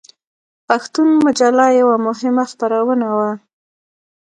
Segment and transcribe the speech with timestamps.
[0.67, 3.31] پښتون مجله یوه مهمه خپرونه وه.